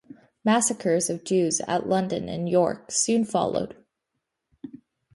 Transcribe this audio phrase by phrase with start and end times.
[0.43, 3.75] Massacres of Jews at London and York soon followed.